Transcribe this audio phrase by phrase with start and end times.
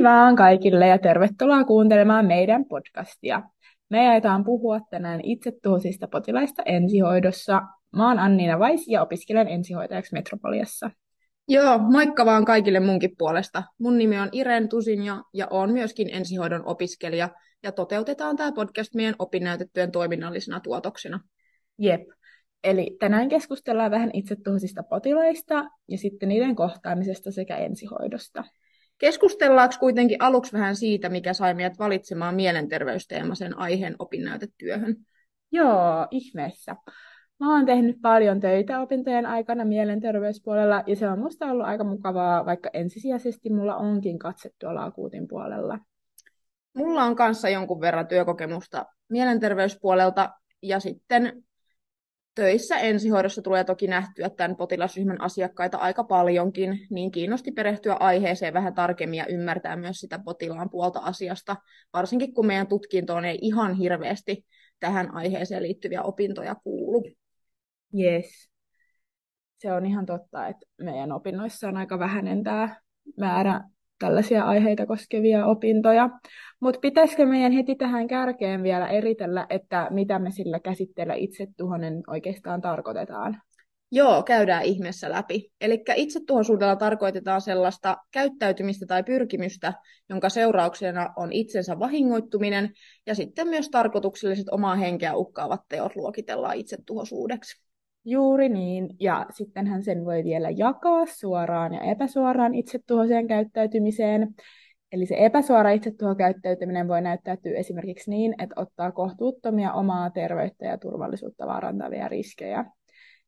[0.00, 3.42] Hei vaan kaikille ja tervetuloa kuuntelemaan meidän podcastia.
[3.90, 7.62] Me ajetaan puhua tänään itsetuhoisista potilaista ensihoidossa.
[7.96, 10.90] Mä oon Anniina Vais ja opiskelen ensihoitajaksi Metropoliassa.
[11.48, 13.62] Joo, moikka vaan kaikille munkin puolesta.
[13.78, 17.28] Mun nimi on Irene Tusinja ja oon myöskin ensihoidon opiskelija
[17.62, 21.20] ja toteutetaan tämä podcast meidän opinnäytettyjen toiminnallisena tuotoksena.
[21.78, 22.02] Jep.
[22.64, 28.44] Eli tänään keskustellaan vähän itsetuhoisista potilaista ja sitten niiden kohtaamisesta sekä ensihoidosta.
[29.00, 34.96] Keskustellaanko kuitenkin aluksi vähän siitä, mikä sai meidät valitsemaan mielenterveysteemaisen aiheen opinnäytetyöhön?
[35.52, 36.76] Joo, ihmeessä.
[37.40, 42.46] Mä oon tehnyt paljon töitä opintojen aikana mielenterveyspuolella ja se on musta ollut aika mukavaa,
[42.46, 45.78] vaikka ensisijaisesti mulla onkin katse tuolla akuutin puolella.
[46.74, 50.30] Mulla on kanssa jonkun verran työkokemusta mielenterveyspuolelta
[50.62, 51.42] ja sitten
[52.40, 58.74] töissä ensihoidossa tulee toki nähtyä tämän potilasryhmän asiakkaita aika paljonkin, niin kiinnosti perehtyä aiheeseen vähän
[58.74, 61.56] tarkemmin ja ymmärtää myös sitä potilaan puolta asiasta,
[61.92, 64.46] varsinkin kun meidän tutkintoon ei ihan hirveästi
[64.80, 67.04] tähän aiheeseen liittyviä opintoja kuulu.
[67.98, 68.50] Yes.
[69.58, 72.76] Se on ihan totta, että meidän opinnoissa on aika vähäinen tämä
[73.18, 73.60] määrä
[74.00, 76.08] tällaisia aiheita koskevia opintoja.
[76.60, 82.60] Mutta pitäisikö meidän heti tähän kärkeen vielä eritellä, että mitä me sillä käsitteellä itsetuhonen oikeastaan
[82.60, 83.42] tarkoitetaan?
[83.92, 85.50] Joo, käydään ihmeessä läpi.
[85.60, 89.72] Eli itsetuhoisuudella tarkoitetaan sellaista käyttäytymistä tai pyrkimystä,
[90.08, 92.70] jonka seurauksena on itsensä vahingoittuminen,
[93.06, 97.69] ja sitten myös tarkoitukselliset omaa henkeä uhkaavat teot luokitellaan itsetuhoisuudeksi.
[98.04, 104.34] Juuri niin, ja sittenhän sen voi vielä jakaa suoraan ja epäsuoraan itsetuhoiseen käyttäytymiseen.
[104.92, 111.46] Eli se epäsuora itsetuhokäyttäytyminen voi näyttäytyä esimerkiksi niin, että ottaa kohtuuttomia omaa terveyttä ja turvallisuutta
[111.46, 112.64] vaarantavia riskejä.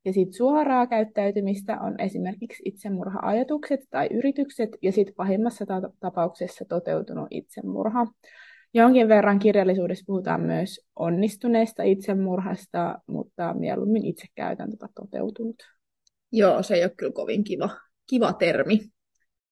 [0.04, 5.66] Ja sitten suoraa käyttäytymistä on esimerkiksi itsemurha-ajatukset tai yritykset, ja sitten pahimmassa
[6.00, 8.06] tapauksessa toteutunut itsemurha.
[8.74, 15.56] Jonkin verran kirjallisuudessa puhutaan myös onnistuneesta itsemurhasta, mutta mieluummin itse käytän tätä toteutunut.
[16.32, 17.70] Joo, se ei ole kyllä kovin kiva,
[18.10, 18.80] kiva termi.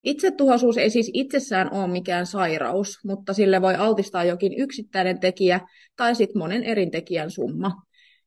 [0.05, 5.61] Itsetuhoisuus ei siis itsessään ole mikään sairaus, mutta sille voi altistaa jokin yksittäinen tekijä
[5.97, 7.73] tai sitten monen eri tekijän summa.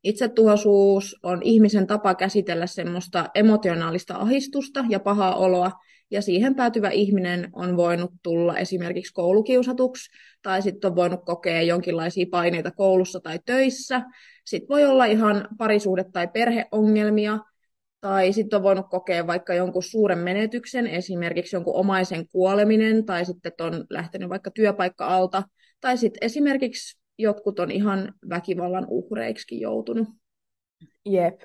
[0.03, 5.71] Itsetuhoisuus on ihmisen tapa käsitellä semmoista emotionaalista ahistusta ja pahaa oloa,
[6.11, 10.09] ja siihen päätyvä ihminen on voinut tulla esimerkiksi koulukiusatuksi,
[10.41, 14.01] tai sitten on voinut kokea jonkinlaisia paineita koulussa tai töissä.
[14.45, 17.39] Sitten voi olla ihan parisuhde- tai perheongelmia,
[18.01, 23.51] tai sitten on voinut kokea vaikka jonkun suuren menetyksen, esimerkiksi jonkun omaisen kuoleminen, tai sitten
[23.59, 25.43] on lähtenyt vaikka työpaikka alta,
[25.79, 30.07] tai sitten esimerkiksi jotkut on ihan väkivallan uhreiksi joutunut.
[31.05, 31.41] Jep.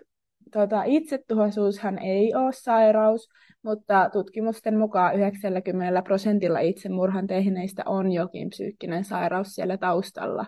[0.52, 3.28] Tota, itsetuhoisuushan ei ole sairaus,
[3.62, 10.46] mutta tutkimusten mukaan 90 prosentilla itsemurhan tehneistä on jokin psyykkinen sairaus siellä taustalla.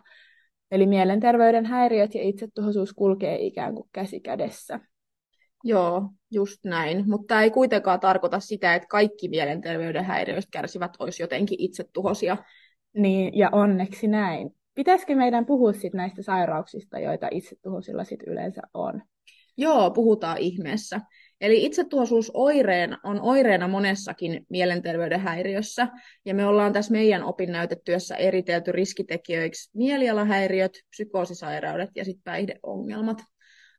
[0.71, 4.81] Eli mielenterveyden häiriöt ja itsetuhoisuus kulkee ikään kuin käsi kädessä.
[5.65, 7.05] Joo, just näin.
[7.11, 12.37] Mutta tämä ei kuitenkaan tarkoita sitä, että kaikki mielenterveyden häiriöistä kärsivät olisi jotenkin itsetuhoisia.
[12.93, 14.51] Niin, ja onneksi näin.
[14.75, 19.03] Pitäisikö meidän puhua sit näistä sairauksista, joita itsetuhoisilla sit yleensä on?
[19.61, 21.01] Joo, puhutaan ihmeessä.
[21.41, 25.89] Eli itsetuhoisuus oireen on oireena monessakin mielenterveyden häiriössä,
[26.25, 33.19] ja me ollaan tässä meidän opinnäytetyössä eritelty riskitekijöiksi mielialahäiriöt, psykoosisairaudet ja sitten päihdeongelmat.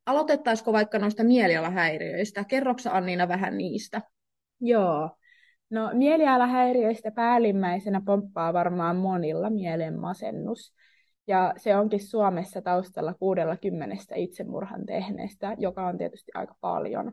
[0.05, 2.43] Aloitettaisiko vaikka noista mielialahäiriöistä?
[2.43, 4.01] Kerroksa Anniina vähän niistä?
[4.59, 5.09] Joo.
[5.69, 10.73] No mielialahäiriöistä päällimmäisenä pomppaa varmaan monilla mielen masennus.
[11.27, 17.11] Ja se onkin Suomessa taustalla 60 itsemurhan tehneestä, joka on tietysti aika paljon.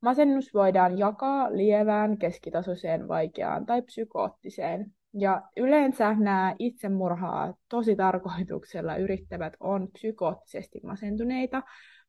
[0.00, 4.92] Masennus voidaan jakaa lievään, keskitasoiseen, vaikeaan tai psykoottiseen.
[5.14, 11.62] Ja yleensä nämä itsemurhaa tosi tarkoituksella yrittävät on psykoottisesti masentuneita,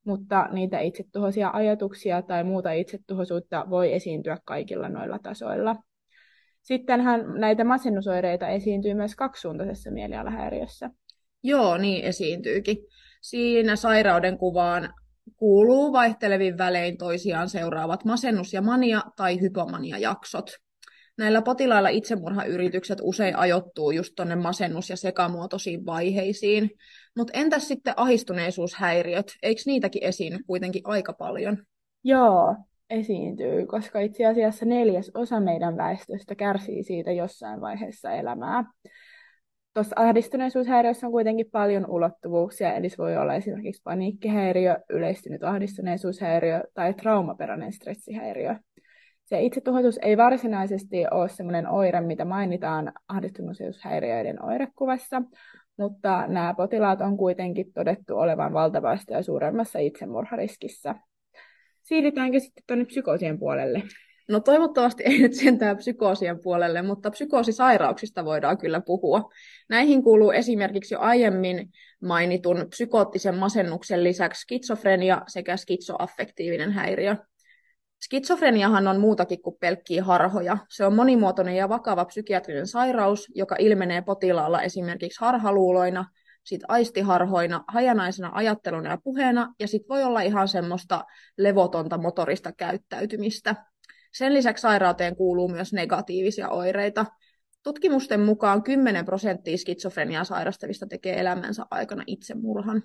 [0.06, 5.76] mutta niitä itsetuhoisia ajatuksia tai muuta itsetuhoisuutta voi esiintyä kaikilla noilla tasoilla.
[6.62, 10.90] Sittenhän näitä masennusoireita esiintyy myös kaksisuuntaisessa mielialahäiriössä.
[11.44, 12.78] Joo, niin esiintyykin.
[13.22, 14.94] Siinä sairauden kuvaan
[15.36, 20.52] kuuluu vaihtelevin välein toisiaan seuraavat masennus- ja mania- tai hypomania-jaksot.
[21.18, 26.72] Näillä potilailla itsemurhayritykset usein ajoittuu just tuonne masennus- ja sekamuotoisiin vaiheisiin.
[27.18, 29.34] Mutta entäs sitten ahistuneisuushäiriöt?
[29.44, 31.58] Eikö niitäkin esiin kuitenkin aika paljon?
[32.04, 32.56] Joo,
[32.90, 38.64] esiintyy, koska itse asiassa neljäs osa meidän väestöstä kärsii siitä jossain vaiheessa elämää.
[39.74, 46.94] Tuossa ahdistuneisuushäiriössä on kuitenkin paljon ulottuvuuksia, eli se voi olla esimerkiksi paniikkihäiriö, yleistynyt ahdistuneisuushäiriö tai
[46.94, 48.56] traumaperäinen stressihäiriö.
[49.26, 55.22] Se itsetuhoisuus ei varsinaisesti ole sellainen oire, mitä mainitaan ahdistuneisuushäiriöiden oirekuvassa,
[55.78, 60.96] mutta nämä potilaat on kuitenkin todettu olevan valtavasti ja suuremmassa itsemurhariskissä.
[61.82, 63.84] Siirrytäänkö sitten tuonne psykoosien puolelle?
[64.32, 69.30] No toivottavasti ei nyt sentään psykoosien puolelle, mutta psykoosisairauksista voidaan kyllä puhua.
[69.70, 71.70] Näihin kuuluu esimerkiksi jo aiemmin
[72.04, 77.16] mainitun psykoottisen masennuksen lisäksi skitsofrenia sekä skitsoaffektiivinen häiriö.
[78.04, 80.58] Skitsofreniahan on muutakin kuin pelkkiä harhoja.
[80.70, 86.06] Se on monimuotoinen ja vakava psykiatrinen sairaus, joka ilmenee potilaalla esimerkiksi harhaluuloina,
[86.44, 91.04] sit aistiharhoina, hajanaisena ajatteluna ja puheena, ja sitten voi olla ihan semmoista
[91.38, 93.71] levotonta motorista käyttäytymistä.
[94.12, 97.06] Sen lisäksi sairauteen kuuluu myös negatiivisia oireita.
[97.64, 102.84] Tutkimusten mukaan 10 prosenttia skitsofreniaa sairastavista tekee elämänsä aikana itsemurhan.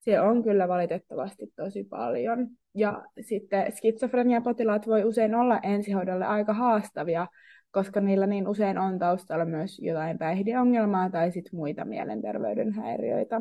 [0.00, 2.48] Se on kyllä valitettavasti tosi paljon.
[2.74, 7.26] Ja sitten skitsofreniapotilaat voi usein olla ensihoidolle aika haastavia,
[7.70, 13.40] koska niillä niin usein on taustalla myös jotain päihdeongelmaa tai sitten muita mielenterveyden häiriöitä.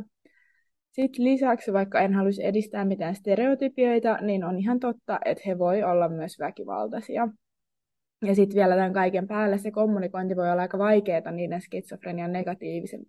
[0.91, 5.83] Sitten lisäksi, vaikka en haluaisi edistää mitään stereotypioita, niin on ihan totta, että he voi
[5.83, 7.27] olla myös väkivaltaisia.
[8.25, 13.01] Ja sitten vielä tämän kaiken päälle se kommunikointi voi olla aika vaikeaa niiden skitsofrenian negatiivisen,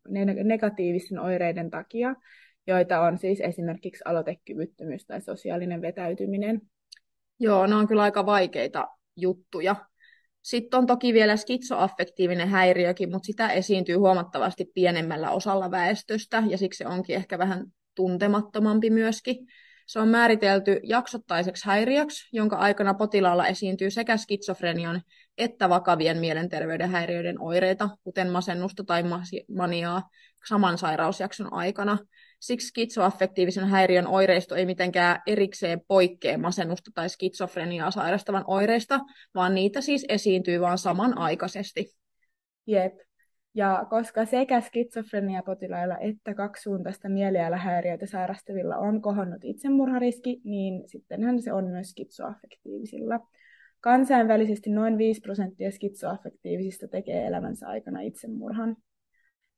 [0.44, 2.14] negatiivisten oireiden takia,
[2.66, 6.60] joita on siis esimerkiksi aloitekyvyttömyys tai sosiaalinen vetäytyminen.
[7.40, 9.76] Joo, ne on kyllä aika vaikeita juttuja.
[10.42, 16.78] Sitten on toki vielä skitsoaffektiivinen häiriökin, mutta sitä esiintyy huomattavasti pienemmällä osalla väestöstä, ja siksi
[16.78, 19.36] se onkin ehkä vähän tuntemattomampi myöskin.
[19.92, 25.02] Se on määritelty jaksottaiseksi häiriöksi, jonka aikana potilaalla esiintyy sekä skitsofrenian
[25.38, 29.02] että vakavien mielenterveyden häiriöiden oireita, kuten masennusta tai
[29.54, 30.08] maniaa,
[30.48, 31.98] saman sairausjakson aikana.
[32.40, 39.00] Siksi skitsoaffektiivisen häiriön oireisto ei mitenkään erikseen poikkea masennusta tai skitsofreniaa sairastavan oireista,
[39.34, 41.94] vaan niitä siis esiintyy vain samanaikaisesti.
[42.66, 42.94] Jep.
[43.54, 51.64] Ja koska sekä skitsofreniapotilailla että kaksisuuntaista mielialahäiriöitä sairastavilla on kohonnut itsemurhariski, niin sittenhän se on
[51.64, 53.20] myös skitsoaffektiivisilla.
[53.80, 58.76] Kansainvälisesti noin 5 prosenttia skitsoaffektiivisista tekee elämänsä aikana itsemurhan.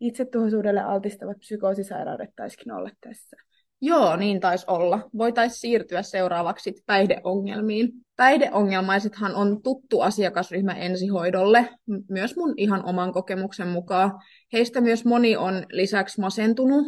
[0.00, 3.36] Itsetuhoisuudelle altistavat psykoosisairaudet taisikin olla tässä.
[3.80, 5.00] Joo, niin taisi olla.
[5.18, 7.92] Voitaisiin siirtyä seuraavaksi päihdeongelmiin.
[8.16, 11.68] Päihdeongelmaisethan on tuttu asiakasryhmä ensihoidolle,
[12.08, 14.12] myös mun ihan oman kokemuksen mukaan.
[14.52, 16.86] Heistä myös moni on lisäksi masentunut,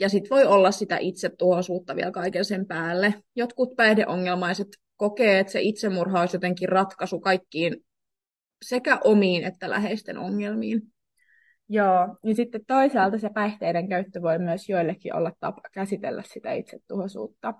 [0.00, 3.14] ja sitten voi olla sitä itsetuhoisuutta vielä kaiken sen päälle.
[3.36, 7.76] Jotkut päihdeongelmaiset kokee, että se itsemurha olisi jotenkin ratkaisu kaikkiin
[8.64, 10.82] sekä omiin että läheisten ongelmiin.
[11.68, 17.54] Joo, ja sitten toisaalta se päihteiden käyttö voi myös joillekin olla tapa käsitellä sitä itsetuhoisuutta.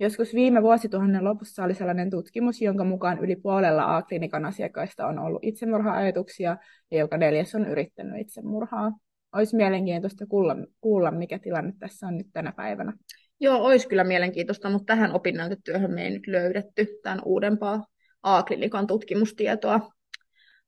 [0.00, 5.44] Joskus viime vuosituhannen lopussa oli sellainen tutkimus, jonka mukaan yli puolella A-klinikan asiakkaista on ollut
[5.44, 6.56] itsemurha-ajatuksia
[6.90, 8.92] ja joka neljäs on yrittänyt itsemurhaa.
[9.32, 12.92] Olisi mielenkiintoista kuulla, kuulla, mikä tilanne tässä on nyt tänä päivänä.
[13.40, 17.86] Joo, olisi kyllä mielenkiintoista, mutta tähän opinnäytetyöhön me ei nyt löydetty tämän uudempaa
[18.22, 19.80] A-klinikan tutkimustietoa.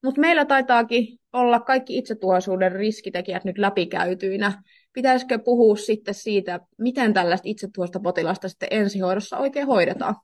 [0.02, 4.62] Mutta meillä taitaakin olla kaikki itsetuhoisuuden riskitekijät nyt läpikäytyinä.
[4.92, 10.14] Pitäisikö puhua sitten siitä, miten tällaista itsetuhoista potilasta sitten ensihoidossa oikein hoidetaan?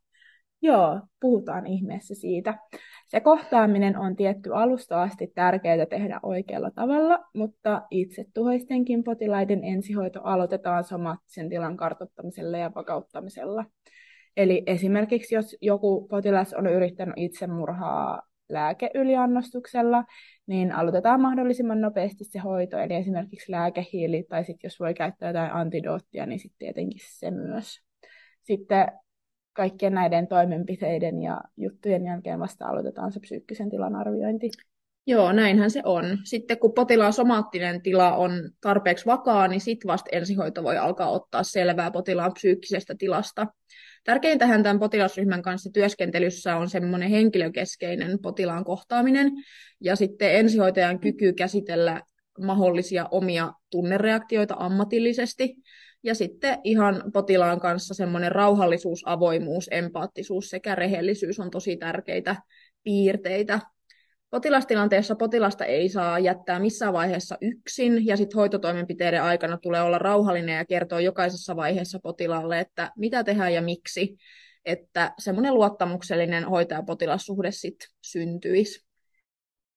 [0.63, 2.59] Joo, puhutaan ihmeessä siitä.
[3.07, 10.85] Se kohtaaminen on tietty alusta asti tärkeää tehdä oikealla tavalla, mutta itsetuhoistenkin potilaiden ensihoito aloitetaan
[10.85, 13.65] somaattisen tilan kartoittamisella ja vakauttamisella.
[14.37, 20.05] Eli esimerkiksi jos joku potilas on yrittänyt itsemurhaa lääkeyliannostuksella,
[20.47, 25.53] niin aloitetaan mahdollisimman nopeasti se hoito, eli esimerkiksi lääkehiili, tai sitten jos voi käyttää jotain
[25.53, 27.81] antidoottia, niin sitten tietenkin se myös.
[28.43, 28.87] Sitten
[29.53, 34.51] kaikkien näiden toimenpiteiden ja juttujen jälkeen vasta aloitetaan se psyykkisen tilan arviointi.
[35.07, 36.05] Joo, näinhän se on.
[36.25, 41.43] Sitten kun potilaan somaattinen tila on tarpeeksi vakaa, niin sitten vasta ensihoito voi alkaa ottaa
[41.43, 43.47] selvää potilaan psyykkisestä tilasta.
[44.07, 49.33] Tärkeintähän tämän potilasryhmän kanssa työskentelyssä on semmoinen henkilökeskeinen potilaan kohtaaminen
[49.81, 52.03] ja sitten ensihoitajan kyky käsitellä
[52.41, 55.57] mahdollisia omia tunnereaktioita ammatillisesti
[56.03, 62.37] ja sitten ihan potilaan kanssa semmoinen rauhallisuus, avoimuus, empaattisuus sekä rehellisyys on tosi tärkeitä
[62.83, 63.61] piirteitä.
[64.31, 70.57] Potilastilanteessa potilasta ei saa jättää missään vaiheessa yksin, ja sitten hoitotoimenpiteiden aikana tulee olla rauhallinen
[70.57, 74.17] ja kertoa jokaisessa vaiheessa potilaalle, että mitä tehdään ja miksi,
[74.65, 78.87] että semmoinen luottamuksellinen hoitaja-potilassuhde sitten syntyisi.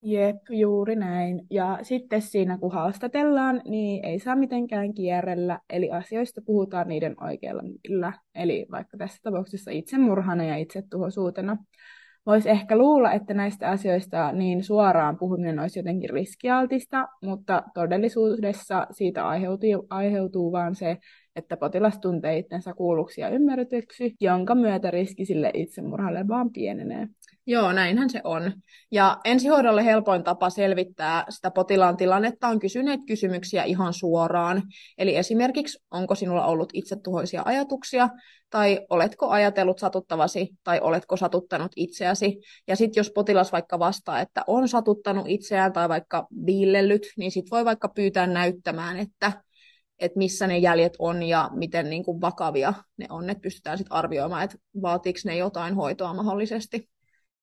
[0.02, 1.42] Jep, juuri näin.
[1.50, 7.62] Ja sitten siinä, kun haastatellaan, niin ei saa mitenkään kierrellä, eli asioista puhutaan niiden oikealla
[7.62, 8.14] nimillä.
[8.36, 11.58] Eli vaikka tässä tapauksessa itsemurhana ja itsetuhoisuutena.
[12.30, 19.28] Voisi ehkä luulla, että näistä asioista niin suoraan puhuminen olisi jotenkin riskialtista, mutta todellisuudessa siitä
[19.28, 20.98] aiheutuu, aiheutuu vaan se,
[21.36, 27.08] että potilas tuntee itsensä kuulluksi ja ymmärretyksi, jonka myötä riski sille itsemurhalle vaan pienenee.
[27.50, 28.54] Joo, näinhän se on.
[28.92, 34.64] Ja ensihoidolle helpoin tapa selvittää sitä potilaan tilannetta on kysyneet kysymyksiä ihan suoraan.
[34.98, 38.10] Eli esimerkiksi, onko sinulla ollut itsetuhoisia ajatuksia,
[38.50, 42.40] tai oletko ajatellut satuttavasi, tai oletko satuttanut itseäsi.
[42.68, 47.52] Ja sitten jos potilas vaikka vastaa, että on satuttanut itseään tai vaikka viillellyt, niin sitten
[47.52, 49.32] voi vaikka pyytää näyttämään, että
[50.00, 53.94] että missä ne jäljet on ja miten niin kuin vakavia ne on, että pystytään sitten
[53.94, 56.90] arvioimaan, että vaatiiko ne jotain hoitoa mahdollisesti.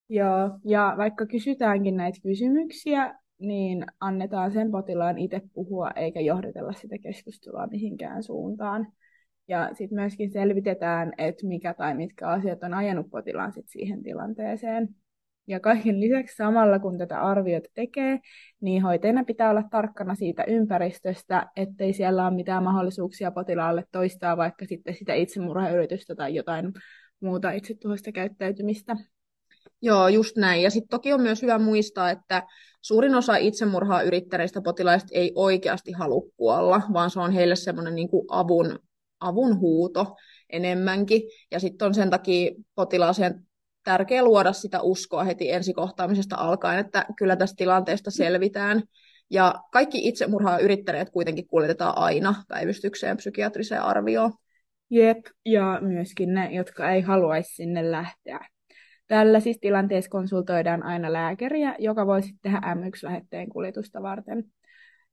[0.09, 6.99] Joo, ja vaikka kysytäänkin näitä kysymyksiä, niin annetaan sen potilaan itse puhua, eikä johdetella sitä
[6.99, 8.93] keskustelua mihinkään suuntaan.
[9.49, 14.89] Ja sitten myöskin selvitetään, että mikä tai mitkä asiat on ajanut potilaan sit siihen tilanteeseen.
[15.47, 18.21] Ja kaiken lisäksi samalla kun tätä arviota tekee,
[18.61, 24.67] niin hoitajana pitää olla tarkkana siitä ympäristöstä, ettei siellä ole mitään mahdollisuuksia potilaalle toistaa vaikka
[24.67, 26.73] sitten sitä itsemurhayritystä tai jotain
[27.21, 28.97] muuta itsetuhoista käyttäytymistä.
[29.83, 30.63] Joo, just näin.
[30.63, 32.43] Ja sitten toki on myös hyvä muistaa, että
[32.83, 38.09] suurin osa itsemurhaa yrittäneistä potilaista ei oikeasti halua kuolla, vaan se on heille semmoinen niin
[38.29, 38.79] avun,
[39.21, 40.17] avun huuto
[40.51, 41.23] enemmänkin.
[41.51, 43.47] Ja sitten on sen takia potilaaseen
[43.85, 48.83] tärkeää luoda sitä uskoa heti ensikohtaamisesta alkaen, että kyllä tästä tilanteesta selvitään.
[49.31, 54.33] Ja kaikki itsemurhaa yrittäneet kuitenkin kuljetetaan aina päivystykseen psykiatriseen arvioon.
[54.91, 58.56] Jep, ja myöskin ne, jotka ei haluaisi sinne lähteä.
[59.09, 64.45] Tällaisissa tilanteissa konsultoidaan aina lääkäriä, joka voi sitten tehdä M1-lähetteen kuljetusta varten.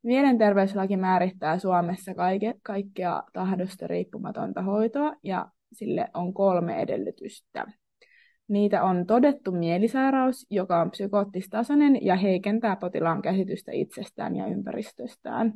[0.03, 7.65] Mielenterveyslaki määrittää Suomessa kaike, kaikkea tahdosta riippumatonta hoitoa ja sille on kolme edellytystä.
[8.47, 15.53] Niitä on todettu mielisairaus, joka on psykoottistasoinen ja heikentää potilaan käsitystä itsestään ja ympäristöstään.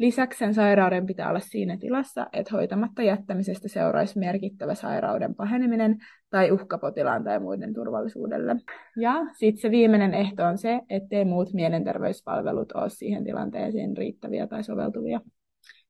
[0.00, 5.98] Lisäksi sen sairauden pitää olla siinä tilassa, että hoitamatta jättämisestä seuraisi merkittävä sairauden paheneminen
[6.30, 8.56] tai uhka potilaan tai muiden turvallisuudelle.
[8.96, 14.64] Ja sitten se viimeinen ehto on se, ettei muut mielenterveyspalvelut ole siihen tilanteeseen riittäviä tai
[14.64, 15.20] soveltuvia.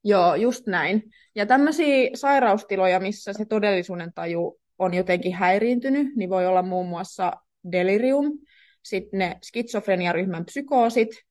[0.05, 1.03] Joo, just näin.
[1.35, 7.33] Ja tämmöisiä sairaustiloja, missä se todellisuuden taju on jotenkin häiriintynyt, niin voi olla muun muassa
[7.73, 8.39] delirium,
[8.83, 11.30] sitten ne skitsofreniaryhmän psykoosit,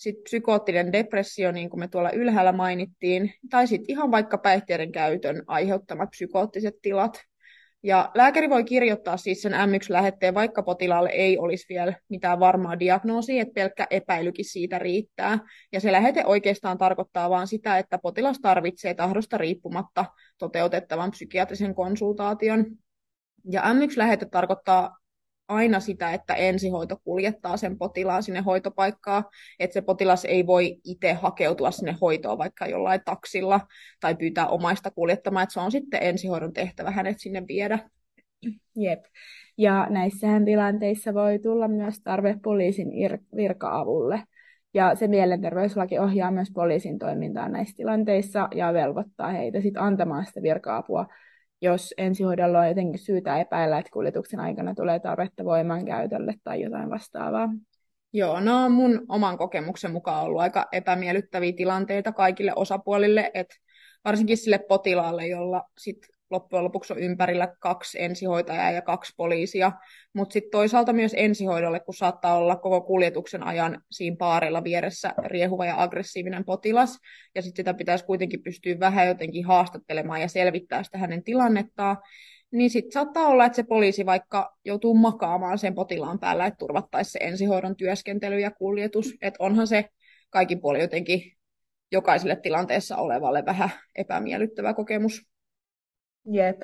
[0.00, 5.42] sitten psykoottinen depressio, niin kuin me tuolla ylhäällä mainittiin, tai sitten ihan vaikka päihteiden käytön
[5.46, 7.20] aiheuttamat psykoottiset tilat.
[7.82, 13.42] Ja lääkäri voi kirjoittaa siis sen M1-lähetteen, vaikka potilaalle ei olisi vielä mitään varmaa diagnoosia,
[13.42, 15.38] että pelkkä epäilykin siitä riittää.
[15.72, 20.04] Ja se lähete oikeastaan tarkoittaa vain sitä, että potilas tarvitsee tahdosta riippumatta
[20.38, 22.66] toteutettavan psykiatrisen konsultaation.
[23.50, 24.99] Ja M1-lähete tarkoittaa
[25.50, 29.24] aina sitä, että ensihoito kuljettaa sen potilaan sinne hoitopaikkaan,
[29.58, 33.60] että se potilas ei voi itse hakeutua sinne hoitoon vaikka jollain taksilla
[34.00, 37.78] tai pyytää omaista kuljettamaan, että se on sitten ensihoidon tehtävä hänet sinne viedä.
[38.76, 39.04] Jep.
[39.58, 42.88] Ja näissähän tilanteissa voi tulla myös tarve poliisin
[43.36, 44.22] virka-avulle.
[44.74, 50.42] Ja se mielenterveyslaki ohjaa myös poliisin toimintaa näissä tilanteissa ja velvoittaa heitä sitten antamaan sitä
[50.42, 51.06] virka-apua
[51.60, 57.48] jos ensihoidolla on jotenkin syytä epäillä, että kuljetuksen aikana tulee tarvetta voimankäytölle tai jotain vastaavaa.
[58.12, 63.56] Joo, no mun oman kokemuksen mukaan ollut aika epämiellyttäviä tilanteita kaikille osapuolille, että
[64.04, 69.72] varsinkin sille potilaalle, jolla sit loppujen lopuksi on ympärillä kaksi ensihoitajaa ja kaksi poliisia,
[70.12, 75.66] mutta sitten toisaalta myös ensihoidolle, kun saattaa olla koko kuljetuksen ajan siinä paarilla vieressä riehuva
[75.66, 76.98] ja aggressiivinen potilas,
[77.34, 81.96] ja sitten sitä pitäisi kuitenkin pystyä vähän jotenkin haastattelemaan ja selvittää sitä hänen tilannettaan,
[82.52, 87.10] niin sitten saattaa olla, että se poliisi vaikka joutuu makaamaan sen potilaan päällä, että turvattaisi
[87.10, 89.88] se ensihoidon työskentely ja kuljetus, että onhan se
[90.30, 91.22] kaikin puolin jotenkin
[91.92, 95.30] jokaiselle tilanteessa olevalle vähän epämiellyttävä kokemus.
[96.26, 96.62] Jep.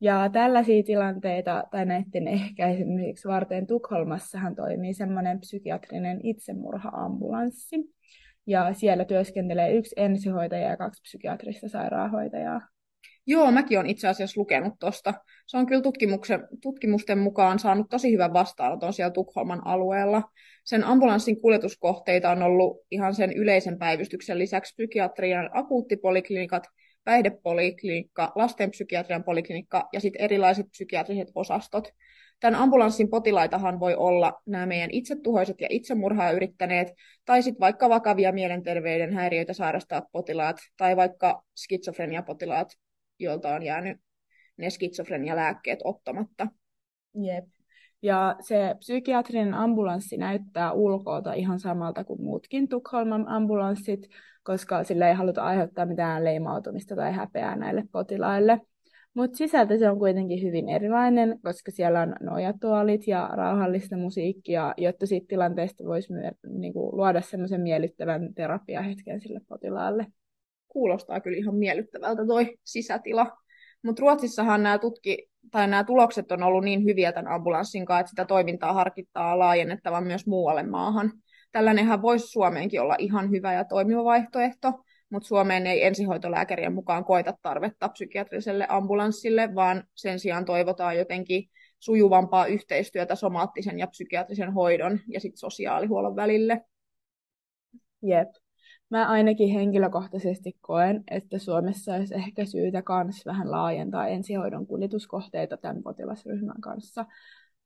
[0.00, 7.76] Ja tällaisia tilanteita tai näiden ehkäisemiseksi varten Tukholmassahan toimii semmoinen psykiatrinen itsemurha-ambulanssi.
[8.46, 12.60] Ja siellä työskentelee yksi ensihoitaja ja kaksi psykiatrista sairaanhoitajaa.
[13.26, 15.14] Joo, mäkin olen itse asiassa lukenut tuosta.
[15.46, 20.22] Se on kyllä tutkimuksen, tutkimusten mukaan saanut tosi hyvän vastaanoton siellä Tukholman alueella.
[20.64, 26.62] Sen ambulanssin kuljetuskohteita on ollut ihan sen yleisen päivystyksen lisäksi psykiatrian akuuttipoliklinikat,
[27.04, 31.88] päihdepoliklinikka, lastenpsykiatrian poliklinikka ja sitten erilaiset psykiatriset osastot.
[32.40, 36.92] Tämän ambulanssin potilaitahan voi olla nämä meidän itsetuhoiset ja itsemurhaa yrittäneet,
[37.24, 42.68] tai sitten vaikka vakavia mielenterveyden häiriöitä sairastavat potilaat, tai vaikka skitsofreniapotilaat,
[43.18, 43.98] joilta on jäänyt
[44.56, 46.46] ne skitsofrenialääkkeet ottamatta.
[47.14, 47.44] Jep.
[48.02, 54.08] Ja se psykiatrinen ambulanssi näyttää ulkoota ihan samalta kuin muutkin Tukholman ambulanssit,
[54.42, 58.60] koska sillä ei haluta aiheuttaa mitään leimautumista tai häpeää näille potilaille.
[59.14, 65.06] Mutta sisältö se on kuitenkin hyvin erilainen, koska siellä on nojatuolit ja rauhallista musiikkia, jotta
[65.06, 70.06] siitä tilanteesta voisi myö, niinku, luoda semmoisen miellyttävän terapiahetken sille potilaalle.
[70.68, 73.26] Kuulostaa kyllä ihan miellyttävältä toi sisätila.
[73.82, 78.10] Mutta Ruotsissahan nämä tutki, tai nämä tulokset on ollut niin hyviä tämän ambulanssin kanssa, että
[78.10, 81.12] sitä toimintaa harkittaa laajennettavan myös muualle maahan.
[81.52, 84.72] Tällainenhan voisi Suomeenkin olla ihan hyvä ja toimiva vaihtoehto,
[85.10, 92.46] mutta Suomeen ei ensihoitolääkärien mukaan koita tarvetta psykiatriselle ambulanssille, vaan sen sijaan toivotaan jotenkin sujuvampaa
[92.46, 96.64] yhteistyötä somaattisen ja psykiatrisen hoidon ja sit sosiaalihuollon välille.
[98.02, 98.28] Jep.
[98.90, 105.82] Mä ainakin henkilökohtaisesti koen, että Suomessa olisi ehkä syytä myös vähän laajentaa ensihoidon kuljetuskohteita tämän
[105.82, 107.06] potilasryhmän kanssa.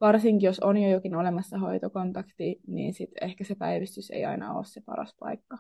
[0.01, 4.65] Varsinkin jos on jo jokin olemassa hoitokontakti, niin sit ehkä se päivystys ei aina ole
[4.65, 5.57] se paras paikka.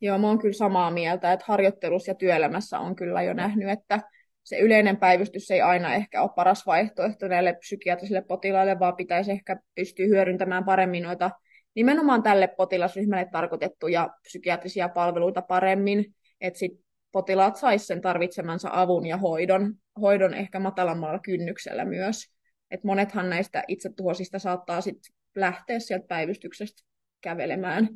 [0.00, 4.00] Joo, mä oon kyllä samaa mieltä, että harjoittelussa ja työelämässä on kyllä jo nähnyt, että
[4.42, 9.60] se yleinen päivystys ei aina ehkä ole paras vaihtoehto näille psykiatrisille potilaille, vaan pitäisi ehkä
[9.74, 11.30] pystyä hyödyntämään paremmin noita
[11.74, 16.72] nimenomaan tälle potilasryhmälle tarkoitettuja psykiatrisia palveluita paremmin, että sit
[17.12, 22.32] potilaat saisivat sen tarvitsemansa avun ja hoidon, hoidon ehkä matalammalla kynnyksellä myös.
[22.70, 26.82] Et monethan näistä itsetuhoisista saattaa sitten lähteä sieltä päivystyksestä
[27.20, 27.88] kävelemään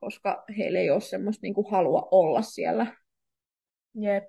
[0.00, 2.86] koska heillä ei ole semmoista niin kuin halua olla siellä.
[3.94, 4.24] Jep.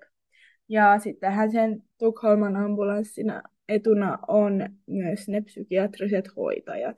[0.68, 6.96] Ja sittenhän sen Tukholman ambulanssina etuna on myös ne psykiatriset hoitajat.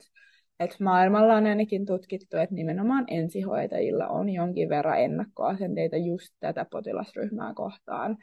[0.59, 7.53] Et maailmalla on ainakin tutkittu, että nimenomaan ensihoitajilla on jonkin verran ennakkoasenteita just tätä potilasryhmää
[7.53, 8.17] kohtaan.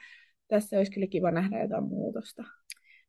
[0.48, 2.44] Tässä olisi kyllä kiva nähdä jotain muutosta.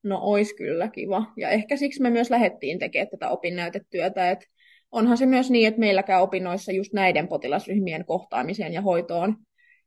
[0.03, 1.25] No ois kyllä kiva.
[1.37, 4.45] Ja ehkä siksi me myös lähdettiin tekemään tätä opinnäytetyötä, että
[4.91, 9.37] onhan se myös niin, että meilläkään opinnoissa just näiden potilasryhmien kohtaamiseen ja hoitoon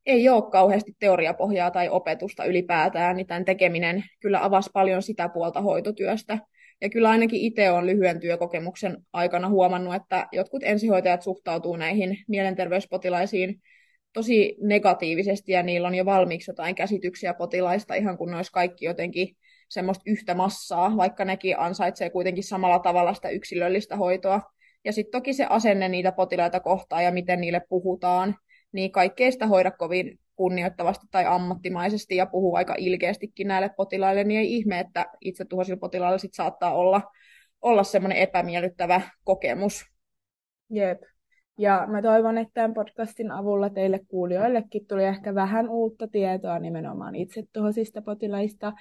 [0.06, 5.60] ei ole kauheasti teoriapohjaa tai opetusta ylipäätään, niin tämän tekeminen kyllä avasi paljon sitä puolta
[5.60, 6.38] hoitotyöstä.
[6.80, 13.60] Ja kyllä ainakin itse olen lyhyen työkokemuksen aikana huomannut, että jotkut ensihoitajat suhtautuu näihin mielenterveyspotilaisiin
[14.12, 18.84] tosi negatiivisesti ja niillä on jo valmiiksi jotain käsityksiä potilaista, ihan kun ne olisi kaikki
[18.84, 19.36] jotenkin
[19.68, 24.40] semmoista yhtä massaa, vaikka nekin ansaitsee kuitenkin samalla tavalla sitä yksilöllistä hoitoa.
[24.84, 28.36] Ja sitten toki se asenne niitä potilaita kohtaan ja miten niille puhutaan,
[28.72, 34.40] niin kaikkea sitä hoida kovin kunnioittavasti tai ammattimaisesti ja puhuu aika ilkeästikin näille potilaille, niin
[34.40, 37.02] ei ihme, että itse tuhoisilla potilailla sit saattaa olla,
[37.62, 39.84] olla semmoinen epämiellyttävä kokemus.
[40.70, 41.02] Jep.
[41.58, 47.14] Ja mä toivon, että tämän podcastin avulla teille kuulijoillekin tuli ehkä vähän uutta tietoa nimenomaan
[47.14, 48.72] itsetuhoisista potilaista,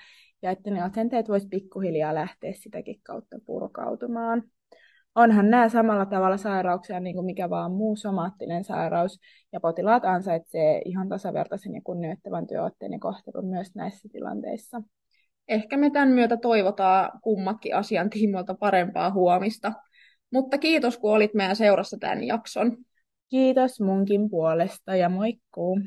[0.43, 4.43] ja että ne asenteet vois pikkuhiljaa lähteä sitäkin kautta purkautumaan
[5.15, 9.19] onhan nämä samalla tavalla sairauksia niin kuin mikä vaan muu somaattinen sairaus,
[9.51, 14.81] ja potilaat ansaitsee ihan tasavertaisen ja kunnioittavan työotteen ja kohtelun myös näissä tilanteissa.
[15.47, 19.73] Ehkä me tämän myötä toivotaan kummatkin asian tiimoilta parempaa huomista.
[20.31, 22.77] Mutta kiitos, kun olit meidän seurassa tämän jakson.
[23.29, 25.79] Kiitos munkin puolesta ja moikkuu.